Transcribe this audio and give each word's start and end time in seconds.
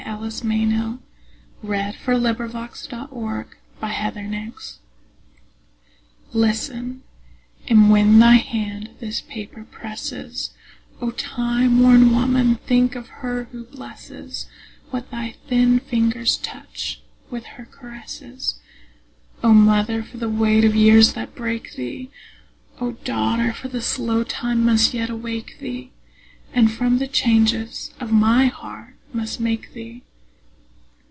S 0.03 0.41
T. 0.41 0.47
U 0.55 0.99
V. 1.61 1.73
W 1.73 1.73
X. 1.73 1.91
Y 1.91 1.91
Z 1.91 1.97
A 2.07 2.15
Letter 2.15 2.47
from 2.47 2.47
a 2.47 2.49
Girl 2.51 2.73
to 2.73 2.97
Her 2.97 3.07
Own 3.11 3.45
Old 4.17 4.33
Age 4.33 4.79
LISTEN, 6.33 7.03
and 7.67 7.89
when 7.89 8.19
thy 8.19 8.35
hand 8.35 8.91
this 8.99 9.21
paper 9.21 9.63
presses, 9.63 10.51
O 11.01 11.11
time 11.11 11.79
worn 11.79 12.11
woman, 12.13 12.55
think 12.57 12.95
of 12.95 13.07
her 13.07 13.45
who 13.45 13.63
blesses 13.63 14.47
What 14.89 15.09
thy 15.11 15.35
thin 15.47 15.79
fingers 15.79 16.37
touch, 16.37 17.01
with 17.29 17.45
her 17.57 17.65
caresses. 17.65 18.59
O 19.43 19.53
mother, 19.53 20.03
for 20.03 20.17
the 20.17 20.29
weight 20.29 20.65
of 20.65 20.75
years 20.75 21.13
that 21.13 21.35
break 21.35 21.73
thee! 21.75 22.09
O 22.79 22.93
daughter, 23.03 23.53
for 23.53 23.69
slow 23.79 24.23
time 24.23 24.63
must 24.65 24.93
yet 24.93 25.09
awake 25.09 25.57
thee, 25.59 25.91
And 26.53 26.71
from 26.71 26.97
the 26.97 27.07
changes 27.07 27.91
of 27.99 28.11
my 28.11 28.47
heart 28.47 28.95
must 29.13 29.41
make 29.41 29.73
thee! 29.73 30.01